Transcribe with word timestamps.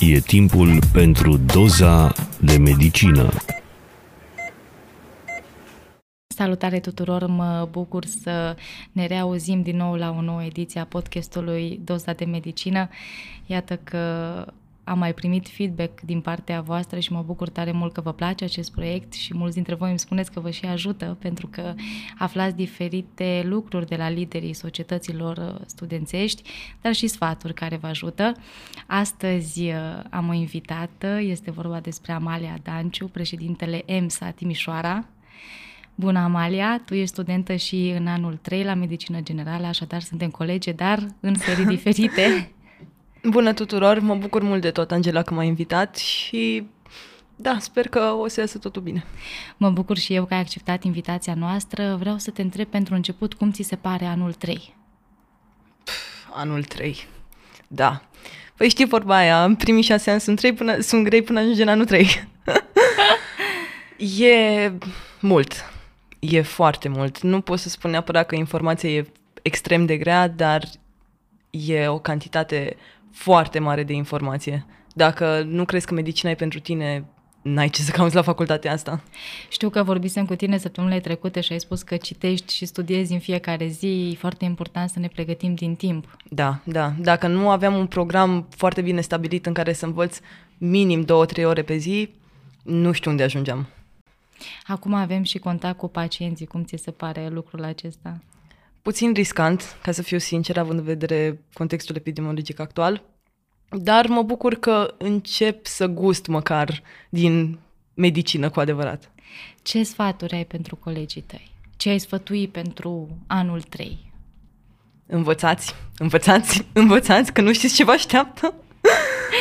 E 0.00 0.18
timpul 0.18 0.78
pentru 0.92 1.36
doza 1.36 2.12
de 2.40 2.56
medicină. 2.56 3.30
Salutare 6.26 6.80
tuturor, 6.80 7.26
mă 7.26 7.68
bucur 7.70 8.04
să 8.04 8.56
ne 8.92 9.06
reauzim 9.06 9.62
din 9.62 9.76
nou 9.76 9.94
la 9.94 10.10
o 10.10 10.20
nouă 10.20 10.44
ediție 10.44 10.80
a 10.80 10.84
podcastului 10.84 11.80
Doza 11.84 12.12
de 12.12 12.24
Medicină. 12.24 12.88
Iată 13.46 13.76
că 13.76 14.44
am 14.88 14.98
mai 14.98 15.14
primit 15.14 15.48
feedback 15.48 16.00
din 16.00 16.20
partea 16.20 16.60
voastră 16.60 16.98
și 16.98 17.12
mă 17.12 17.22
bucur 17.22 17.48
tare 17.48 17.72
mult 17.72 17.92
că 17.92 18.00
vă 18.00 18.12
place 18.12 18.44
acest 18.44 18.72
proiect 18.72 19.12
și 19.12 19.36
mulți 19.36 19.54
dintre 19.54 19.74
voi 19.74 19.88
îmi 19.88 19.98
spuneți 19.98 20.32
că 20.32 20.40
vă 20.40 20.50
și 20.50 20.66
ajută 20.66 21.16
pentru 21.20 21.46
că 21.46 21.74
aflați 22.18 22.56
diferite 22.56 23.42
lucruri 23.44 23.86
de 23.86 23.96
la 23.96 24.08
liderii 24.08 24.52
societăților 24.52 25.36
uh, 25.36 25.60
studențești, 25.66 26.42
dar 26.80 26.92
și 26.94 27.06
sfaturi 27.06 27.54
care 27.54 27.76
vă 27.76 27.86
ajută. 27.86 28.32
Astăzi 28.86 29.62
uh, 29.62 29.74
am 30.10 30.28
o 30.28 30.32
invitată, 30.32 31.20
este 31.20 31.50
vorba 31.50 31.80
despre 31.80 32.12
Amalia 32.12 32.58
Danciu, 32.62 33.06
președintele 33.06 33.82
EMSA 33.86 34.30
Timișoara, 34.30 35.04
Bună, 35.94 36.18
Amalia! 36.18 36.82
Tu 36.84 36.94
ești 36.94 37.06
studentă 37.06 37.54
și 37.54 37.94
în 37.98 38.06
anul 38.06 38.38
3 38.42 38.64
la 38.64 38.74
Medicină 38.74 39.20
Generală, 39.20 39.66
așadar 39.66 40.00
suntem 40.00 40.30
colege, 40.30 40.72
dar 40.72 41.06
în 41.20 41.34
serii 41.34 41.64
diferite. 41.76 42.52
Bună 43.28 43.52
tuturor! 43.52 43.98
Mă 43.98 44.14
bucur 44.14 44.42
mult 44.42 44.60
de 44.60 44.70
tot, 44.70 44.90
Angela, 44.90 45.22
că 45.22 45.34
m-ai 45.34 45.46
invitat 45.46 45.96
și 45.96 46.66
da, 47.36 47.56
sper 47.60 47.88
că 47.88 48.00
o 48.00 48.28
să 48.28 48.40
iasă 48.40 48.58
totul 48.58 48.82
bine. 48.82 49.04
Mă 49.56 49.70
bucur 49.70 49.96
și 49.96 50.14
eu 50.14 50.24
că 50.24 50.34
ai 50.34 50.40
acceptat 50.40 50.84
invitația 50.84 51.34
noastră. 51.34 51.96
Vreau 51.98 52.18
să 52.18 52.30
te 52.30 52.42
întreb 52.42 52.66
pentru 52.66 52.94
început 52.94 53.34
cum 53.34 53.50
ți 53.50 53.62
se 53.62 53.76
pare 53.76 54.04
anul 54.04 54.32
3? 54.32 54.76
Pff, 55.84 56.28
anul 56.32 56.64
3. 56.64 57.06
Da. 57.68 58.02
Păi 58.56 58.68
știi 58.68 58.86
vorba 58.86 59.16
aia, 59.16 59.44
în 59.44 59.54
primii 59.54 59.82
șase 59.82 60.10
ani 60.10 60.20
sunt, 60.20 60.38
trei 60.38 60.52
până, 60.52 60.80
sunt 60.80 61.04
grei 61.04 61.22
până 61.22 61.40
ajunge 61.40 61.62
în 61.62 61.68
anul 61.68 61.84
3. 61.84 62.28
e 64.28 64.72
mult 65.20 65.52
e 66.18 66.42
foarte 66.42 66.88
mult. 66.88 67.20
Nu 67.20 67.40
pot 67.40 67.58
să 67.58 67.68
spun 67.68 67.90
neapărat 67.90 68.26
că 68.26 68.34
informația 68.34 68.90
e 68.90 69.06
extrem 69.42 69.86
de 69.86 69.96
grea, 69.96 70.28
dar 70.28 70.64
e 71.50 71.88
o 71.88 71.98
cantitate 71.98 72.76
foarte 73.12 73.58
mare 73.58 73.82
de 73.82 73.92
informație. 73.92 74.66
Dacă 74.94 75.42
nu 75.46 75.64
crezi 75.64 75.86
că 75.86 75.94
medicina 75.94 76.30
e 76.30 76.34
pentru 76.34 76.58
tine, 76.58 77.04
n-ai 77.42 77.68
ce 77.68 77.82
să 77.82 77.90
cauți 77.90 78.14
la 78.14 78.22
facultatea 78.22 78.72
asta. 78.72 79.00
Știu 79.48 79.70
că 79.70 79.82
vorbisem 79.82 80.26
cu 80.26 80.34
tine 80.34 80.58
săptămânile 80.58 81.00
trecute 81.00 81.40
și 81.40 81.52
ai 81.52 81.60
spus 81.60 81.82
că 81.82 81.96
citești 81.96 82.54
și 82.54 82.66
studiezi 82.66 83.12
în 83.12 83.18
fiecare 83.18 83.66
zi. 83.66 84.10
E 84.12 84.16
foarte 84.16 84.44
important 84.44 84.90
să 84.90 84.98
ne 84.98 85.08
pregătim 85.08 85.54
din 85.54 85.74
timp. 85.74 86.16
Da, 86.28 86.58
da. 86.64 86.92
Dacă 87.00 87.26
nu 87.26 87.50
aveam 87.50 87.74
un 87.74 87.86
program 87.86 88.46
foarte 88.56 88.80
bine 88.80 89.00
stabilit 89.00 89.46
în 89.46 89.52
care 89.52 89.72
să 89.72 89.84
învăț 89.84 90.18
minim 90.58 91.00
două-trei 91.00 91.44
ore 91.44 91.62
pe 91.62 91.76
zi, 91.76 92.10
nu 92.62 92.92
știu 92.92 93.10
unde 93.10 93.22
ajungeam. 93.22 93.66
Acum 94.66 94.94
avem 94.94 95.22
și 95.22 95.38
contact 95.38 95.78
cu 95.78 95.88
pacienții. 95.88 96.46
Cum 96.46 96.64
ți 96.64 96.82
se 96.82 96.90
pare 96.90 97.28
lucrul 97.28 97.64
acesta? 97.64 98.18
Puțin 98.88 99.12
riscant, 99.12 99.78
ca 99.82 99.92
să 99.92 100.02
fiu 100.02 100.18
sincer, 100.18 100.58
având 100.58 100.78
în 100.78 100.84
vedere 100.84 101.42
contextul 101.52 101.96
epidemiologic 101.96 102.58
actual, 102.60 103.02
dar 103.70 104.06
mă 104.06 104.22
bucur 104.22 104.54
că 104.54 104.94
încep 104.98 105.66
să 105.66 105.86
gust 105.86 106.26
măcar 106.26 106.82
din 107.08 107.58
medicină 107.94 108.50
cu 108.50 108.60
adevărat. 108.60 109.10
Ce 109.62 109.82
sfaturi 109.82 110.34
ai 110.34 110.44
pentru 110.44 110.76
colegii 110.76 111.20
tăi? 111.20 111.50
Ce 111.76 111.88
ai 111.88 111.98
sfătui 111.98 112.48
pentru 112.48 113.08
anul 113.26 113.62
3? 113.62 114.12
Învățați, 115.06 115.74
învățați, 115.98 116.66
învățați, 116.72 117.32
că 117.32 117.40
nu 117.40 117.52
știți 117.52 117.74
ce 117.74 117.84
vă 117.84 117.90
așteaptă. 117.90 118.54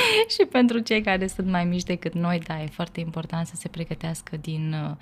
și 0.37 0.45
pentru 0.51 0.79
cei 0.79 1.01
care 1.01 1.27
sunt 1.27 1.47
mai 1.47 1.65
mici 1.65 1.83
decât 1.83 2.13
noi, 2.13 2.39
da, 2.47 2.61
e 2.61 2.67
foarte 2.67 2.99
important 2.99 3.47
să 3.47 3.55
se 3.55 3.67
pregătească 3.67 4.37
din 4.37 4.75
uh, 4.83 4.95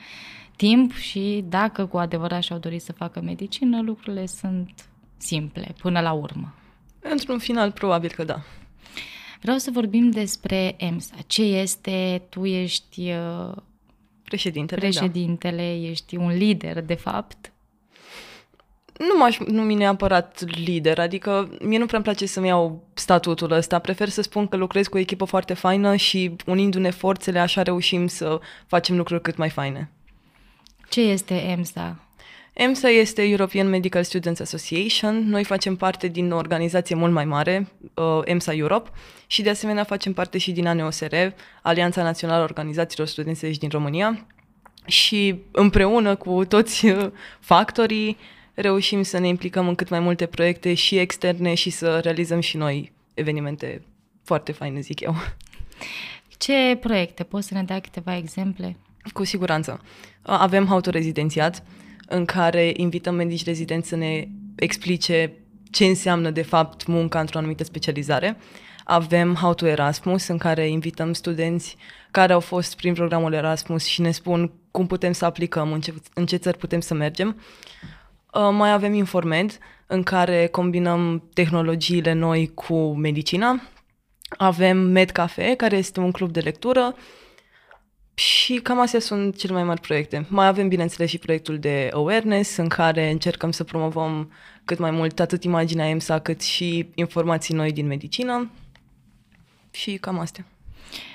timp 0.55 0.93
și 0.93 1.43
dacă 1.47 1.85
cu 1.85 1.97
adevărat 1.97 2.43
și-au 2.43 2.59
dorit 2.59 2.81
să 2.81 2.93
facă 2.93 3.21
medicină, 3.21 3.81
lucrurile 3.81 4.25
sunt 4.25 4.89
simple 5.17 5.75
până 5.81 5.99
la 5.99 6.11
urmă. 6.11 6.53
Într-un 6.99 7.39
final, 7.39 7.71
probabil 7.71 8.09
că 8.09 8.23
da. 8.23 8.41
Vreau 9.41 9.57
să 9.57 9.71
vorbim 9.71 10.09
despre 10.09 10.75
EMSA. 10.77 11.15
Ce 11.27 11.41
este? 11.41 12.21
Tu 12.29 12.45
ești 12.45 13.11
uh, 13.11 13.55
președintele, 14.23 14.79
președintele 14.79 15.77
da. 15.79 15.87
ești 15.87 16.15
un 16.15 16.37
lider, 16.37 16.81
de 16.81 16.93
fapt, 16.93 17.51
nu 18.97 19.17
m-aș 19.17 19.37
numi 19.39 19.75
neapărat 19.75 20.43
lider, 20.65 20.99
adică 20.99 21.49
mie 21.61 21.77
nu 21.77 21.85
prea 21.85 21.97
îmi 21.97 22.07
place 22.07 22.25
să-mi 22.25 22.47
iau 22.47 22.83
statutul 22.93 23.51
ăsta, 23.51 23.79
prefer 23.79 24.09
să 24.09 24.21
spun 24.21 24.47
că 24.47 24.57
lucrez 24.57 24.87
cu 24.87 24.97
o 24.97 24.99
echipă 24.99 25.25
foarte 25.25 25.53
faină 25.53 25.95
și 25.95 26.35
unindu-ne 26.45 26.89
forțele 26.89 27.39
așa 27.39 27.61
reușim 27.61 28.07
să 28.07 28.39
facem 28.67 28.97
lucruri 28.97 29.21
cât 29.21 29.37
mai 29.37 29.49
faine. 29.49 29.91
Ce 30.89 31.01
este 31.01 31.33
EMSA? 31.33 31.99
EMSA 32.53 32.89
este 32.89 33.23
European 33.23 33.69
Medical 33.69 34.03
Students 34.03 34.39
Association. 34.39 35.29
Noi 35.29 35.43
facem 35.43 35.75
parte 35.75 36.07
din 36.07 36.31
o 36.31 36.35
organizație 36.35 36.95
mult 36.95 37.11
mai 37.11 37.25
mare, 37.25 37.67
uh, 37.93 38.21
EMSA 38.23 38.53
Europe, 38.53 38.89
și 39.27 39.41
de 39.41 39.49
asemenea 39.49 39.83
facem 39.83 40.13
parte 40.13 40.37
și 40.37 40.51
din 40.51 40.67
ANEOSR, 40.67 41.15
Alianța 41.61 42.03
Națională 42.03 42.39
a 42.39 42.43
Organizațiilor 42.43 43.07
Studențești 43.07 43.59
din 43.59 43.69
România. 43.69 44.25
Și 44.85 45.35
împreună 45.51 46.15
cu 46.15 46.45
toți 46.45 46.85
uh, 46.85 47.11
factorii 47.39 48.17
reușim 48.55 49.03
să 49.03 49.17
ne 49.17 49.27
implicăm 49.27 49.67
în 49.67 49.75
cât 49.75 49.89
mai 49.89 49.99
multe 49.99 50.25
proiecte 50.25 50.73
și 50.73 50.97
externe 50.97 51.53
și 51.53 51.69
să 51.69 51.99
realizăm 51.99 52.39
și 52.39 52.57
noi 52.57 52.91
evenimente 53.13 53.81
foarte 54.23 54.51
faine, 54.51 54.79
zic 54.79 54.99
eu. 54.99 55.15
Ce 56.37 56.77
proiecte? 56.79 57.23
Poți 57.23 57.47
să 57.47 57.53
ne 57.53 57.63
dai 57.63 57.81
câteva 57.81 58.17
exemple? 58.17 58.77
Cu 59.13 59.23
siguranță. 59.23 59.81
Avem 60.21 60.71
autorezidențiat, 60.71 61.63
în 62.07 62.25
care 62.25 62.73
invităm 62.75 63.15
medici 63.15 63.45
rezidenți 63.45 63.87
să 63.87 63.95
ne 63.95 64.27
explice 64.55 65.33
ce 65.71 65.85
înseamnă 65.85 66.29
de 66.29 66.41
fapt 66.41 66.85
munca 66.85 67.19
într-o 67.19 67.37
anumită 67.37 67.63
specializare. 67.63 68.37
Avem 68.83 69.33
How 69.33 69.53
to 69.53 69.67
Erasmus, 69.67 70.27
în 70.27 70.37
care 70.37 70.67
invităm 70.67 71.13
studenți 71.13 71.77
care 72.11 72.33
au 72.33 72.39
fost 72.39 72.75
prin 72.75 72.93
programul 72.93 73.33
Erasmus 73.33 73.85
și 73.85 74.01
ne 74.01 74.11
spun 74.11 74.51
cum 74.71 74.87
putem 74.87 75.11
să 75.11 75.25
aplicăm, 75.25 75.71
în 75.71 75.81
ce, 75.81 75.93
în 76.13 76.25
ce 76.25 76.35
țări 76.35 76.57
putem 76.57 76.79
să 76.79 76.93
mergem. 76.93 77.41
Uh, 78.35 78.49
mai 78.51 78.71
avem 78.71 78.93
Informed, 78.93 79.57
în 79.87 80.03
care 80.03 80.47
combinăm 80.47 81.29
tehnologiile 81.33 82.13
noi 82.13 82.51
cu 82.53 82.93
medicina. 82.95 83.61
Avem 84.37 84.77
Med 84.77 85.09
Cafe, 85.09 85.55
care 85.55 85.77
este 85.77 85.99
un 85.99 86.11
club 86.11 86.31
de 86.31 86.39
lectură. 86.39 86.95
Și 88.13 88.55
cam 88.55 88.79
astea 88.79 88.99
sunt 88.99 89.37
cele 89.37 89.53
mai 89.53 89.63
mari 89.63 89.81
proiecte. 89.81 90.25
Mai 90.29 90.47
avem, 90.47 90.67
bineînțeles, 90.67 91.09
și 91.09 91.17
proiectul 91.17 91.59
de 91.59 91.89
awareness, 91.93 92.55
în 92.55 92.67
care 92.67 93.09
încercăm 93.09 93.51
să 93.51 93.63
promovăm 93.63 94.31
cât 94.65 94.77
mai 94.77 94.91
mult 94.91 95.19
atât 95.19 95.43
imaginea 95.43 95.89
EMSA, 95.89 96.19
cât 96.19 96.41
și 96.41 96.89
informații 96.95 97.55
noi 97.55 97.71
din 97.71 97.87
medicină. 97.87 98.51
Și 99.71 99.97
cam 99.97 100.19
astea. 100.19 100.45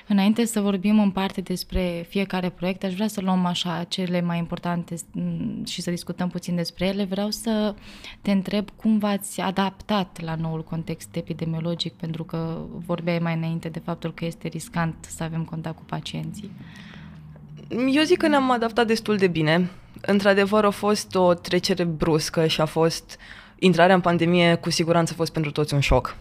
Înainte 0.06 0.44
să 0.44 0.60
vorbim 0.60 1.00
în 1.00 1.10
parte 1.10 1.40
despre 1.40 2.06
fiecare 2.08 2.48
proiect, 2.48 2.84
aș 2.84 2.94
vrea 2.94 3.08
să 3.08 3.20
luăm 3.20 3.44
așa 3.44 3.84
cele 3.88 4.20
mai 4.20 4.38
importante 4.38 4.94
mm, 5.12 5.64
și 5.66 5.82
să 5.82 5.90
discutăm 5.90 6.28
puțin 6.28 6.54
despre 6.54 6.86
ele. 6.86 7.04
Vreau 7.04 7.30
să 7.30 7.74
te 8.22 8.30
întreb 8.30 8.68
cum 8.76 8.98
v-ați 8.98 9.40
adaptat 9.40 10.20
la 10.20 10.34
noul 10.34 10.64
context 10.64 11.16
epidemiologic, 11.16 11.92
pentru 11.92 12.24
că 12.24 12.58
vorbeai 12.86 13.18
mai 13.18 13.34
înainte 13.34 13.68
de 13.68 13.78
faptul 13.84 14.14
că 14.14 14.24
este 14.24 14.48
riscant 14.48 14.94
să 15.08 15.22
avem 15.22 15.44
contact 15.44 15.76
cu 15.76 15.84
pacienții. 15.86 16.50
Eu 17.92 18.02
zic 18.02 18.18
că 18.18 18.26
ne-am 18.26 18.50
adaptat 18.50 18.86
destul 18.86 19.16
de 19.16 19.26
bine. 19.26 19.70
Într-adevăr, 20.00 20.64
a 20.64 20.70
fost 20.70 21.14
o 21.14 21.34
trecere 21.34 21.84
bruscă 21.84 22.46
și 22.46 22.60
a 22.60 22.64
fost 22.64 23.18
intrarea 23.58 23.94
în 23.94 24.00
pandemie 24.00 24.54
cu 24.54 24.70
siguranță 24.70 25.12
a 25.12 25.16
fost 25.16 25.32
pentru 25.32 25.50
toți 25.50 25.74
un 25.74 25.80
șoc. 25.80 26.16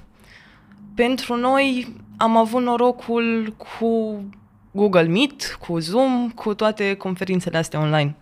Pentru 1.05 1.35
noi 1.35 1.95
am 2.17 2.37
avut 2.37 2.61
norocul 2.61 3.55
cu 3.57 4.23
Google 4.71 5.03
Meet, 5.03 5.57
cu 5.59 5.79
Zoom, 5.79 6.29
cu 6.29 6.53
toate 6.53 6.93
conferințele 6.93 7.57
astea 7.57 7.79
online. 7.79 8.15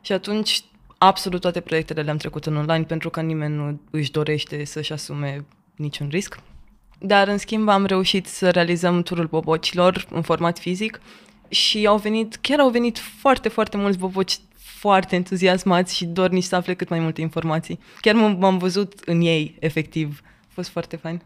Și 0.00 0.12
atunci 0.12 0.64
absolut 0.98 1.40
toate 1.40 1.60
proiectele 1.60 2.02
le-am 2.02 2.16
trecut 2.16 2.46
în 2.46 2.56
online 2.56 2.84
pentru 2.84 3.10
că 3.10 3.20
nimeni 3.20 3.54
nu 3.54 3.80
își 3.90 4.10
dorește 4.10 4.64
să-și 4.64 4.92
asume 4.92 5.44
niciun 5.76 6.08
risc. 6.08 6.40
Dar, 6.98 7.28
în 7.28 7.38
schimb, 7.38 7.68
am 7.68 7.84
reușit 7.84 8.26
să 8.26 8.50
realizăm 8.50 9.02
turul 9.02 9.26
bobocilor 9.26 10.06
în 10.10 10.22
format 10.22 10.58
fizic 10.58 11.00
și 11.48 11.86
au 11.86 11.96
venit, 11.96 12.36
chiar 12.36 12.58
au 12.58 12.70
venit 12.70 12.98
foarte, 12.98 13.48
foarte 13.48 13.76
mulți 13.76 13.98
boboci 13.98 14.38
foarte 14.56 15.14
entuziasmați 15.14 15.96
și 15.96 16.04
dornici 16.04 16.44
să 16.44 16.56
afle 16.56 16.74
cât 16.74 16.88
mai 16.88 16.98
multe 16.98 17.20
informații. 17.20 17.78
Chiar 18.00 18.14
m-am 18.14 18.58
văzut 18.58 19.00
în 19.04 19.20
ei, 19.20 19.56
efectiv. 19.60 20.20
A 20.24 20.50
fost 20.54 20.68
foarte 20.68 20.96
fain. 20.96 21.22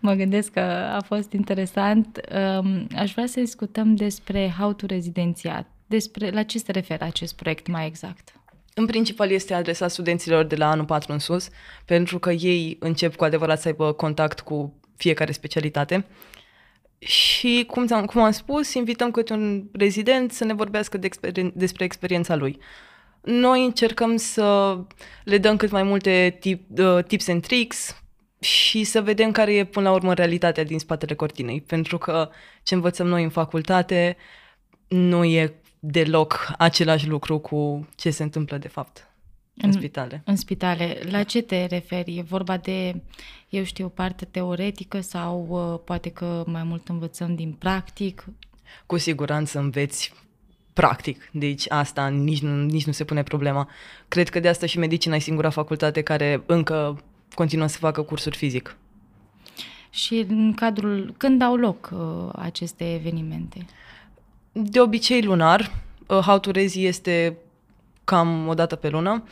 Mă 0.00 0.12
gândesc 0.12 0.52
că 0.52 0.60
a 0.96 1.00
fost 1.06 1.32
interesant. 1.32 2.20
Um, 2.58 2.86
aș 2.96 3.12
vrea 3.12 3.26
să 3.26 3.40
discutăm 3.40 3.94
despre 3.94 4.54
How 4.58 4.72
to 4.72 4.86
Rezidențiat. 4.86 5.66
Despre 5.86 6.30
la 6.30 6.42
ce 6.42 6.58
se 6.58 6.72
referă 6.72 7.04
acest 7.04 7.36
proiect 7.36 7.66
mai 7.66 7.86
exact? 7.86 8.32
În 8.74 8.86
principal 8.86 9.30
este 9.30 9.54
adresat 9.54 9.90
studenților 9.90 10.44
de 10.44 10.56
la 10.56 10.70
anul 10.70 10.84
4 10.84 11.12
în 11.12 11.18
sus, 11.18 11.48
pentru 11.84 12.18
că 12.18 12.32
ei 12.32 12.76
încep 12.80 13.16
cu 13.16 13.24
adevărat 13.24 13.60
să 13.60 13.68
aibă 13.68 13.92
contact 13.92 14.40
cu 14.40 14.74
fiecare 14.96 15.32
specialitate. 15.32 16.06
și, 16.98 17.64
cum, 17.66 17.86
ți-am, 17.86 18.04
cum 18.04 18.22
am 18.22 18.30
spus, 18.30 18.74
invităm 18.74 19.10
câte 19.10 19.32
un 19.32 19.64
rezident 19.72 20.32
să 20.32 20.44
ne 20.44 20.54
vorbească 20.54 20.98
de 20.98 21.06
experien- 21.06 21.52
despre 21.54 21.84
experiența 21.84 22.36
lui. 22.36 22.58
Noi 23.20 23.64
încercăm 23.64 24.16
să 24.16 24.78
le 25.24 25.38
dăm 25.38 25.56
cât 25.56 25.70
mai 25.70 25.82
multe 25.82 26.36
tip, 26.40 26.78
uh, 26.78 27.04
tips 27.04 27.28
and 27.28 27.46
tricks 27.46 27.99
și 28.40 28.84
să 28.84 29.02
vedem 29.02 29.30
care 29.30 29.54
e 29.54 29.64
până 29.64 29.88
la 29.88 29.94
urmă 29.94 30.14
realitatea 30.14 30.64
din 30.64 30.78
spatele 30.78 31.14
cortinei. 31.14 31.60
Pentru 31.60 31.98
că 31.98 32.30
ce 32.62 32.74
învățăm 32.74 33.06
noi 33.06 33.22
în 33.22 33.30
facultate 33.30 34.16
nu 34.88 35.24
e 35.24 35.54
deloc 35.78 36.52
același 36.58 37.08
lucru 37.08 37.38
cu 37.38 37.88
ce 37.96 38.10
se 38.10 38.22
întâmplă 38.22 38.58
de 38.58 38.68
fapt 38.68 39.10
în, 39.62 39.68
în 39.68 39.72
spitale. 39.72 40.22
În 40.24 40.36
spitale. 40.36 41.00
La 41.10 41.22
ce 41.22 41.42
te 41.42 41.64
referi? 41.64 42.16
E 42.18 42.22
vorba 42.22 42.56
de, 42.56 43.02
eu 43.48 43.64
știu, 43.64 43.88
parte 43.88 44.24
teoretică 44.24 45.00
sau 45.00 45.46
uh, 45.48 45.80
poate 45.84 46.10
că 46.10 46.44
mai 46.46 46.62
mult 46.62 46.88
învățăm 46.88 47.34
din 47.34 47.52
practic? 47.52 48.24
Cu 48.86 48.98
siguranță 48.98 49.58
înveți 49.58 50.12
practic, 50.72 51.28
deci 51.32 51.70
asta 51.70 52.08
nici 52.08 52.40
nu, 52.40 52.62
nici 52.62 52.86
nu 52.86 52.92
se 52.92 53.04
pune 53.04 53.22
problema. 53.22 53.68
Cred 54.08 54.28
că 54.28 54.40
de 54.40 54.48
asta 54.48 54.66
și 54.66 54.78
medicina 54.78 55.16
e 55.16 55.18
singura 55.18 55.50
facultate 55.50 56.02
care 56.02 56.42
încă 56.46 57.02
continuă 57.34 57.66
să 57.66 57.78
facă 57.78 58.02
cursuri 58.02 58.36
fizic. 58.36 58.76
Și 59.90 60.26
în 60.28 60.52
cadrul, 60.54 61.14
când 61.16 61.42
au 61.42 61.56
loc 61.56 61.90
uh, 61.92 62.32
aceste 62.34 62.94
evenimente? 62.94 63.66
De 64.52 64.80
obicei 64.80 65.22
lunar, 65.22 65.72
uh, 66.06 66.18
How 66.18 66.38
to 66.38 66.50
Rezi 66.50 66.84
este 66.84 67.36
cam 68.04 68.48
o 68.48 68.54
dată 68.54 68.76
pe 68.76 68.88
lună. 68.88 69.24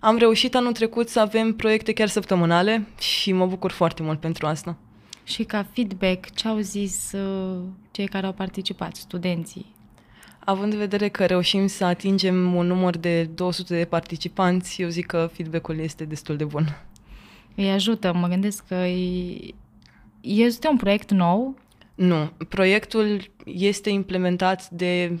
Am 0.00 0.16
reușit 0.16 0.54
anul 0.54 0.72
trecut 0.72 1.08
să 1.08 1.20
avem 1.20 1.52
proiecte 1.52 1.92
chiar 1.92 2.08
săptămânale 2.08 2.86
și 2.98 3.32
mă 3.32 3.46
bucur 3.46 3.70
foarte 3.70 4.02
mult 4.02 4.20
pentru 4.20 4.46
asta. 4.46 4.76
Și 5.24 5.44
ca 5.44 5.66
feedback, 5.72 6.34
ce 6.34 6.48
au 6.48 6.58
zis 6.58 7.12
uh, 7.12 7.58
cei 7.90 8.06
care 8.06 8.26
au 8.26 8.32
participat, 8.32 8.96
studenții? 8.96 9.74
Având 10.38 10.72
în 10.72 10.78
vedere 10.78 11.08
că 11.08 11.26
reușim 11.26 11.66
să 11.66 11.84
atingem 11.84 12.54
un 12.54 12.66
număr 12.66 12.96
de 12.96 13.24
200 13.24 13.76
de 13.76 13.84
participanți, 13.84 14.82
eu 14.82 14.88
zic 14.88 15.06
că 15.06 15.30
feedback-ul 15.32 15.78
este 15.78 16.04
destul 16.04 16.36
de 16.36 16.44
bun. 16.44 16.89
Îi 17.54 17.70
ajută, 17.70 18.12
mă 18.12 18.28
gândesc 18.28 18.66
că 18.66 18.86
este 20.20 20.68
un 20.68 20.76
proiect 20.76 21.10
nou? 21.10 21.58
Nu, 21.94 22.32
proiectul 22.48 23.30
este 23.44 23.90
implementat 23.90 24.68
de 24.68 25.18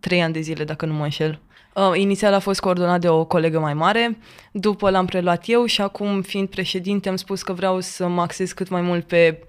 trei 0.00 0.22
ani 0.22 0.32
de 0.32 0.40
zile, 0.40 0.64
dacă 0.64 0.86
nu 0.86 0.92
mă 0.92 1.02
înșel. 1.02 1.40
Uh, 1.74 1.92
inițial 1.94 2.34
a 2.34 2.38
fost 2.38 2.60
coordonat 2.60 3.00
de 3.00 3.08
o 3.08 3.24
colegă 3.24 3.58
mai 3.58 3.74
mare, 3.74 4.18
după 4.52 4.90
l-am 4.90 5.06
preluat 5.06 5.44
eu 5.46 5.64
și 5.64 5.80
acum, 5.80 6.22
fiind 6.22 6.48
președinte, 6.48 7.08
am 7.08 7.16
spus 7.16 7.42
că 7.42 7.52
vreau 7.52 7.80
să 7.80 8.08
mă 8.08 8.20
axez 8.20 8.52
cât 8.52 8.68
mai 8.68 8.80
mult 8.80 9.06
pe 9.06 9.46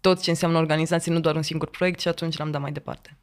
tot 0.00 0.20
ce 0.20 0.30
înseamnă 0.30 0.58
organizație, 0.58 1.12
nu 1.12 1.20
doar 1.20 1.34
un 1.34 1.42
singur 1.42 1.70
proiect 1.70 2.00
și 2.00 2.08
atunci 2.08 2.36
l-am 2.36 2.50
dat 2.50 2.60
mai 2.60 2.72
departe. 2.72 3.16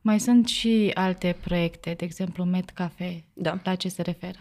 Mai 0.00 0.20
sunt 0.20 0.48
și 0.48 0.90
alte 0.94 1.36
proiecte, 1.40 1.94
de 1.96 2.04
exemplu 2.04 2.44
Med 2.44 2.70
Cafe. 2.74 3.24
Da. 3.32 3.58
La 3.64 3.74
ce 3.74 3.88
se 3.88 4.02
referă? 4.02 4.38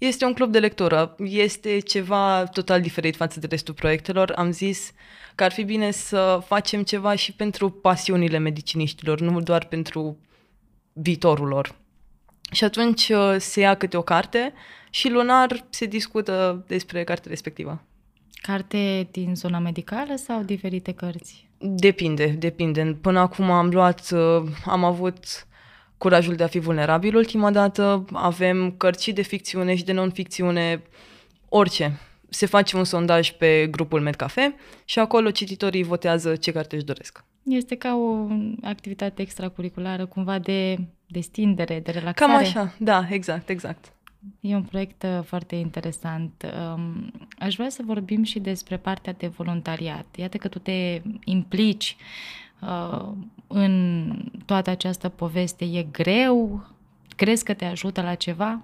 Este 0.00 0.24
un 0.24 0.32
club 0.32 0.52
de 0.52 0.58
lectură. 0.58 1.14
Este 1.18 1.78
ceva 1.78 2.44
total 2.44 2.80
diferit 2.80 3.16
față 3.16 3.40
de 3.40 3.46
restul 3.46 3.74
proiectelor. 3.74 4.32
Am 4.36 4.50
zis 4.50 4.92
că 5.34 5.44
ar 5.44 5.52
fi 5.52 5.62
bine 5.62 5.90
să 5.90 6.42
facem 6.46 6.82
ceva 6.82 7.14
și 7.14 7.32
pentru 7.32 7.70
pasiunile 7.70 8.38
mediciniștilor, 8.38 9.20
nu 9.20 9.40
doar 9.40 9.64
pentru 9.64 10.18
viitorul 10.92 11.48
lor. 11.48 11.74
Și 12.52 12.64
atunci 12.64 13.08
uh, 13.08 13.36
se 13.38 13.60
ia 13.60 13.74
câte 13.74 13.96
o 13.96 14.02
carte 14.02 14.52
și 14.90 15.08
lunar 15.08 15.66
se 15.70 15.86
discută 15.86 16.64
despre 16.66 17.04
cartea 17.04 17.30
respectivă. 17.30 17.82
Carte 18.32 19.08
din 19.10 19.34
zona 19.34 19.58
medicală 19.58 20.14
sau 20.16 20.42
diferite 20.42 20.92
cărți? 20.92 21.48
Depinde, 21.58 22.26
depinde. 22.26 22.98
Până 23.00 23.18
acum 23.18 23.50
am 23.50 23.68
luat, 23.68 24.10
uh, 24.10 24.42
am 24.64 24.84
avut 24.84 25.46
curajul 26.00 26.34
de 26.34 26.42
a 26.42 26.46
fi 26.46 26.58
vulnerabil 26.58 27.16
ultima 27.16 27.50
dată, 27.50 28.04
avem 28.12 28.70
cărți 28.76 29.04
și 29.04 29.12
de 29.12 29.22
ficțiune 29.22 29.74
și 29.74 29.84
de 29.84 29.92
non-ficțiune, 29.92 30.82
orice. 31.48 32.00
Se 32.28 32.46
face 32.46 32.76
un 32.76 32.84
sondaj 32.84 33.30
pe 33.30 33.66
grupul 33.70 34.00
Medcafe 34.00 34.54
și 34.84 34.98
acolo 34.98 35.30
cititorii 35.30 35.82
votează 35.82 36.36
ce 36.36 36.52
carte 36.52 36.76
își 36.76 36.84
doresc. 36.84 37.24
Este 37.42 37.74
ca 37.74 37.94
o 37.94 38.26
activitate 38.62 39.22
extracurriculară, 39.22 40.06
cumva 40.06 40.38
de 40.38 40.76
destindere, 41.06 41.80
de 41.80 41.90
relaxare. 41.90 42.32
Cam 42.32 42.40
așa, 42.40 42.74
da, 42.78 43.06
exact, 43.10 43.48
exact. 43.48 43.92
E 44.40 44.54
un 44.54 44.62
proiect 44.62 45.02
uh, 45.02 45.24
foarte 45.24 45.54
interesant. 45.54 46.46
Um, 46.74 47.12
aș 47.38 47.54
vrea 47.54 47.68
să 47.68 47.82
vorbim 47.84 48.22
și 48.22 48.38
despre 48.38 48.76
partea 48.76 49.12
de 49.12 49.26
voluntariat. 49.26 50.06
Iată 50.16 50.36
că 50.36 50.48
tu 50.48 50.58
te 50.58 51.02
implici 51.24 51.96
uh, 51.98 52.49
în 53.46 54.12
toată 54.46 54.70
această 54.70 55.08
poveste. 55.08 55.64
E 55.64 55.82
greu? 55.82 56.66
Crezi 57.16 57.44
că 57.44 57.54
te 57.54 57.64
ajută 57.64 58.02
la 58.02 58.14
ceva? 58.14 58.60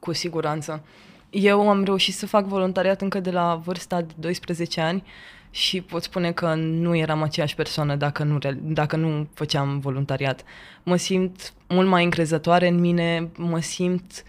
Cu 0.00 0.12
siguranță. 0.12 0.84
Eu 1.30 1.68
am 1.68 1.84
reușit 1.84 2.14
să 2.14 2.26
fac 2.26 2.44
voluntariat 2.44 3.00
încă 3.00 3.20
de 3.20 3.30
la 3.30 3.60
vârsta 3.64 4.00
de 4.00 4.12
12 4.18 4.80
ani 4.80 5.02
și 5.50 5.80
pot 5.80 6.02
spune 6.02 6.32
că 6.32 6.54
nu 6.54 6.96
eram 6.96 7.22
aceeași 7.22 7.54
persoană 7.54 7.96
dacă 7.96 8.22
nu, 8.22 8.38
dacă 8.62 8.96
nu 8.96 9.28
făceam 9.34 9.78
voluntariat. 9.78 10.44
Mă 10.82 10.96
simt 10.96 11.52
mult 11.68 11.88
mai 11.88 12.04
încrezătoare 12.04 12.68
în 12.68 12.80
mine, 12.80 13.28
mă 13.36 13.60
simt 13.60 14.24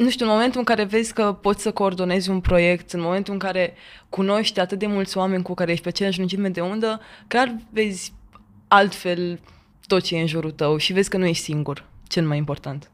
nu 0.00 0.10
știu, 0.10 0.26
în 0.26 0.32
momentul 0.32 0.58
în 0.58 0.64
care 0.64 0.84
vezi 0.84 1.12
că 1.12 1.32
poți 1.32 1.62
să 1.62 1.72
coordonezi 1.72 2.30
un 2.30 2.40
proiect, 2.40 2.92
în 2.92 3.00
momentul 3.00 3.32
în 3.32 3.38
care 3.38 3.74
cunoști 4.08 4.60
atât 4.60 4.78
de 4.78 4.86
mulți 4.86 5.16
oameni 5.16 5.42
cu 5.42 5.54
care 5.54 5.70
ești 5.70 5.82
pe 5.82 5.88
aceeași 5.88 6.18
lungime 6.18 6.48
de 6.48 6.60
undă, 6.60 7.00
clar 7.26 7.56
vezi 7.70 8.12
altfel 8.68 9.40
tot 9.86 10.02
ce 10.02 10.16
e 10.16 10.20
în 10.20 10.26
jurul 10.26 10.50
tău 10.50 10.76
și 10.76 10.92
vezi 10.92 11.10
că 11.10 11.16
nu 11.16 11.26
ești 11.26 11.44
singur, 11.44 11.88
cel 12.08 12.26
mai 12.26 12.36
important. 12.36 12.90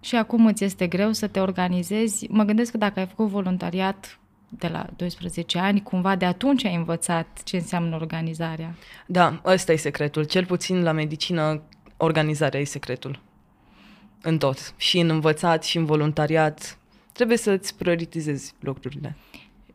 Și 0.00 0.16
acum 0.16 0.46
îți 0.46 0.64
este 0.64 0.86
greu 0.86 1.12
să 1.12 1.26
te 1.26 1.40
organizezi. 1.40 2.26
Mă 2.30 2.44
gândesc 2.44 2.70
că 2.70 2.76
dacă 2.76 3.00
ai 3.00 3.06
făcut 3.06 3.28
voluntariat 3.28 4.18
de 4.48 4.68
la 4.68 4.86
12 4.96 5.58
ani, 5.58 5.82
cumva 5.82 6.16
de 6.16 6.24
atunci 6.24 6.64
ai 6.64 6.74
învățat 6.74 7.42
ce 7.44 7.56
înseamnă 7.56 7.96
organizarea. 7.96 8.74
Da, 9.06 9.40
ăsta 9.44 9.72
e 9.72 9.76
secretul. 9.76 10.24
Cel 10.24 10.44
puțin 10.44 10.82
la 10.82 10.92
medicină, 10.92 11.62
organizarea 11.96 12.60
e 12.60 12.64
secretul. 12.64 13.20
În 14.22 14.38
tot. 14.38 14.74
Și 14.76 14.98
în 14.98 15.08
învățat, 15.08 15.64
și 15.64 15.76
în 15.76 15.84
voluntariat. 15.84 16.78
Trebuie 17.12 17.36
să-ți 17.36 17.74
prioritizezi 17.74 18.52
lucrurile. 18.60 19.16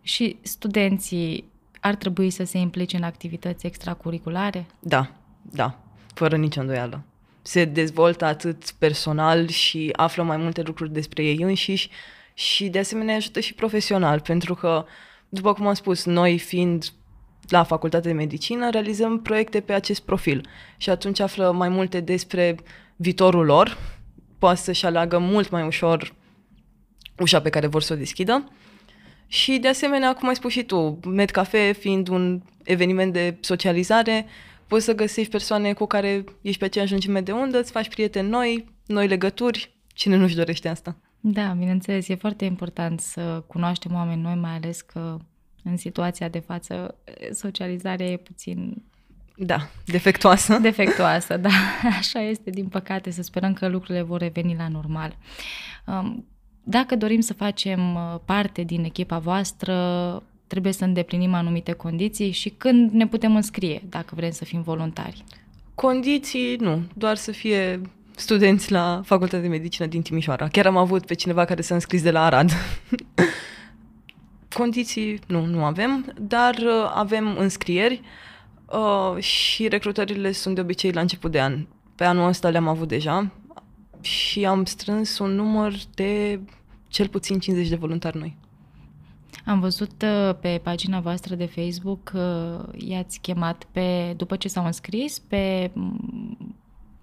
Și 0.01 0.37
studenții 0.41 1.43
ar 1.79 1.95
trebui 1.95 2.29
să 2.29 2.43
se 2.43 2.57
implice 2.57 2.97
în 2.97 3.03
activități 3.03 3.65
extracurriculare? 3.65 4.65
Da, 4.79 5.11
da, 5.41 5.79
fără 6.13 6.37
nicio 6.37 6.59
îndoială. 6.59 7.03
Se 7.41 7.65
dezvoltă 7.65 8.25
atât 8.25 8.71
personal 8.71 9.47
și 9.47 9.89
află 9.95 10.23
mai 10.23 10.37
multe 10.37 10.61
lucruri 10.61 10.93
despre 10.93 11.23
ei 11.23 11.41
înșiși, 11.41 11.89
și 12.37 12.69
de 12.69 12.79
asemenea 12.79 13.15
ajută 13.15 13.39
și 13.39 13.53
profesional, 13.53 14.19
pentru 14.19 14.55
că, 14.55 14.85
după 15.29 15.53
cum 15.53 15.67
am 15.67 15.73
spus, 15.73 16.05
noi 16.05 16.37
fiind 16.37 16.91
la 17.47 17.63
facultatea 17.63 18.11
de 18.11 18.17
medicină, 18.17 18.69
realizăm 18.69 19.21
proiecte 19.21 19.59
pe 19.59 19.73
acest 19.73 20.01
profil 20.01 20.47
și 20.77 20.89
atunci 20.89 21.19
află 21.19 21.51
mai 21.51 21.69
multe 21.69 21.99
despre 21.99 22.55
viitorul 22.95 23.45
lor, 23.45 23.77
poate 24.39 24.59
să-și 24.59 24.85
aleagă 24.85 25.17
mult 25.17 25.49
mai 25.49 25.65
ușor 25.65 26.15
ușa 27.19 27.41
pe 27.41 27.49
care 27.49 27.67
vor 27.67 27.81
să 27.81 27.93
o 27.93 27.95
deschidă. 27.95 28.51
Și 29.27 29.57
de 29.57 29.67
asemenea, 29.67 30.13
cum 30.13 30.27
ai 30.27 30.35
spus 30.35 30.51
și 30.51 30.63
tu, 30.63 30.99
Medcafe 31.05 31.71
fiind 31.71 32.07
un 32.07 32.41
eveniment 32.63 33.13
de 33.13 33.37
socializare, 33.41 34.25
poți 34.67 34.85
să 34.85 34.95
găsești 34.95 35.31
persoane 35.31 35.73
cu 35.73 35.85
care 35.85 36.23
ești 36.41 36.59
pe 36.59 36.65
aceeași 36.65 36.91
lungime 36.91 37.21
de 37.21 37.31
undă, 37.31 37.59
îți 37.59 37.71
faci 37.71 37.89
prieteni 37.89 38.29
noi, 38.29 38.65
noi 38.85 39.07
legături, 39.07 39.75
cine 39.93 40.15
nu-și 40.15 40.35
dorește 40.35 40.67
asta? 40.67 40.97
Da, 41.19 41.55
bineînțeles, 41.57 42.07
e 42.07 42.15
foarte 42.15 42.45
important 42.45 42.99
să 42.99 43.43
cunoaștem 43.47 43.93
oameni 43.93 44.21
noi, 44.21 44.35
mai 44.35 44.51
ales 44.51 44.81
că 44.81 45.17
în 45.63 45.77
situația 45.77 46.29
de 46.29 46.39
față 46.39 46.95
socializarea 47.31 48.05
e 48.05 48.17
puțin 48.17 48.83
da, 49.39 49.69
defectuoasă. 49.85 50.57
Defectuoasă, 50.57 51.37
da. 51.37 51.49
Așa 51.99 52.21
este, 52.21 52.49
din 52.49 52.65
păcate, 52.67 53.11
să 53.11 53.21
sperăm 53.21 53.53
că 53.53 53.67
lucrurile 53.67 54.03
vor 54.03 54.19
reveni 54.19 54.55
la 54.57 54.67
normal. 54.67 55.17
Um, 55.85 56.25
dacă 56.63 56.95
dorim 56.95 57.19
să 57.19 57.33
facem 57.33 57.95
uh, 57.95 58.19
parte 58.25 58.61
din 58.61 58.83
echipa 58.83 59.17
voastră, 59.17 59.75
trebuie 60.47 60.73
să 60.73 60.83
îndeplinim 60.83 61.33
anumite 61.33 61.71
condiții 61.71 62.31
și 62.31 62.49
când 62.49 62.91
ne 62.91 63.07
putem 63.07 63.35
înscrie, 63.35 63.81
dacă 63.89 64.13
vrem 64.15 64.31
să 64.31 64.45
fim 64.45 64.61
voluntari. 64.61 65.23
Condiții, 65.75 66.55
nu, 66.55 66.81
doar 66.93 67.15
să 67.15 67.31
fie 67.31 67.81
studenți 68.15 68.71
la 68.71 69.01
Facultatea 69.05 69.41
de 69.41 69.47
Medicină 69.47 69.87
din 69.87 70.01
Timișoara. 70.01 70.47
Chiar 70.47 70.65
am 70.65 70.77
avut 70.77 71.05
pe 71.05 71.13
cineva 71.13 71.45
care 71.45 71.61
s-a 71.61 71.73
înscris 71.73 72.01
de 72.01 72.11
la 72.11 72.25
Arad. 72.25 72.51
Condiții 74.57 75.19
nu, 75.27 75.45
nu 75.45 75.63
avem, 75.63 76.13
dar 76.19 76.55
uh, 76.55 76.91
avem 76.93 77.35
înscrieri 77.37 78.01
uh, 78.71 79.21
și 79.21 79.67
recrutările 79.67 80.31
sunt 80.31 80.55
de 80.55 80.61
obicei 80.61 80.91
la 80.91 81.01
început 81.01 81.31
de 81.31 81.41
an. 81.41 81.65
Pe 81.95 82.03
anul 82.03 82.27
ăsta 82.27 82.49
le-am 82.49 82.67
avut 82.67 82.87
deja 82.87 83.31
și 84.01 84.45
am 84.45 84.65
strâns 84.65 85.19
un 85.19 85.35
număr 85.35 85.73
de 85.93 86.39
cel 86.87 87.07
puțin 87.07 87.39
50 87.39 87.69
de 87.69 87.75
voluntari 87.75 88.17
noi. 88.17 88.37
Am 89.45 89.59
văzut 89.59 90.01
uh, 90.01 90.35
pe 90.39 90.59
pagina 90.63 90.99
voastră 90.99 91.35
de 91.35 91.45
Facebook 91.45 92.03
că 92.03 92.57
i-ați 92.77 93.19
chemat 93.19 93.63
pe, 93.71 94.13
după 94.17 94.35
ce 94.35 94.47
s-au 94.47 94.65
înscris, 94.65 95.19
pe 95.19 95.71
mm, 95.73 96.16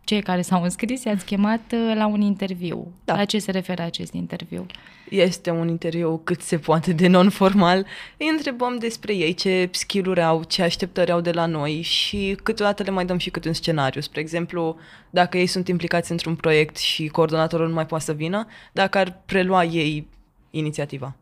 cei 0.05 0.23
care 0.23 0.43
s-au 0.43 0.63
înscris, 0.63 1.05
i-ați 1.05 1.25
chemat 1.25 1.73
uh, 1.73 1.93
la 1.95 2.07
un 2.07 2.21
interviu. 2.21 2.93
Da. 3.05 3.17
La 3.17 3.25
ce 3.25 3.39
se 3.39 3.51
referă 3.51 3.83
acest 3.83 4.13
interviu? 4.13 4.67
Este 5.11 5.51
un 5.51 5.69
interviu 5.69 6.21
cât 6.25 6.41
se 6.41 6.59
poate 6.59 6.93
de 6.93 7.09
non-formal. 7.09 7.87
Îi 8.17 8.29
întrebăm 8.29 8.79
despre 8.79 9.15
ei, 9.15 9.35
ce 9.35 9.69
skill-uri 9.73 10.23
au, 10.23 10.43
ce 10.43 10.63
așteptări 10.63 11.11
au 11.11 11.21
de 11.21 11.31
la 11.31 11.47
noi 11.47 11.81
și 11.81 12.37
câteodată 12.43 12.83
le 12.83 12.91
mai 12.91 13.05
dăm 13.05 13.19
și 13.19 13.31
câte 13.31 13.49
un 13.49 13.55
scenariu. 13.55 14.01
Spre 14.01 14.21
exemplu, 14.21 14.77
dacă 15.11 15.39
ei 15.39 15.47
sunt 15.47 15.69
implicați 15.69 16.11
într-un 16.11 16.35
proiect 16.35 16.77
și 16.77 17.07
coordonatorul 17.07 17.69
nu 17.69 17.75
mai 17.75 17.87
poate 17.87 18.05
să 18.05 18.13
vină, 18.13 18.47
dacă 18.73 18.99
ar 18.99 19.21
prelua 19.27 19.65
ei 19.65 20.09
inițiativa. 20.51 21.17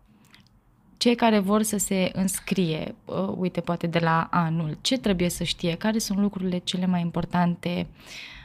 Cei 0.97 1.15
care 1.15 1.39
vor 1.39 1.63
să 1.63 1.77
se 1.77 2.11
înscrie, 2.13 2.95
uh, 3.05 3.29
uite, 3.37 3.61
poate 3.61 3.87
de 3.87 3.99
la 3.99 4.29
anul, 4.31 4.79
ce 4.81 4.99
trebuie 4.99 5.29
să 5.29 5.45
știe? 5.45 5.75
Care 5.75 5.99
sunt 5.99 6.19
lucrurile 6.19 6.59
cele 6.59 6.87
mai 6.87 7.01
importante 7.01 7.87
m, 7.87 8.42